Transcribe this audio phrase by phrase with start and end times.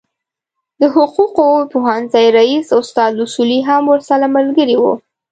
[0.81, 4.83] د حقوقو پوهنځي رئیس استاد اصولي هم ورسره ملګری و.